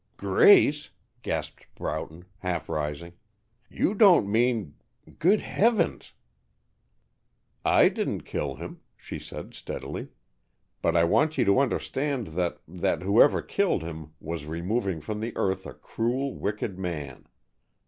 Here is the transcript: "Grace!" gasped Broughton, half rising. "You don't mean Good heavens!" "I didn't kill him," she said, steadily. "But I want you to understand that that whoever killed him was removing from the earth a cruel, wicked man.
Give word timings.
"Grace!" 0.17 0.89
gasped 1.21 1.67
Broughton, 1.75 2.25
half 2.39 2.69
rising. 2.69 3.13
"You 3.69 3.93
don't 3.93 4.25
mean 4.27 4.73
Good 5.19 5.41
heavens!" 5.41 6.13
"I 7.63 7.87
didn't 7.87 8.21
kill 8.21 8.55
him," 8.55 8.81
she 8.97 9.19
said, 9.19 9.53
steadily. 9.53 10.07
"But 10.81 10.95
I 10.95 11.03
want 11.03 11.37
you 11.37 11.45
to 11.45 11.59
understand 11.59 12.29
that 12.29 12.57
that 12.67 13.03
whoever 13.03 13.43
killed 13.43 13.83
him 13.83 14.13
was 14.19 14.47
removing 14.47 15.01
from 15.01 15.19
the 15.19 15.37
earth 15.37 15.67
a 15.67 15.73
cruel, 15.75 16.33
wicked 16.33 16.79
man. 16.79 17.27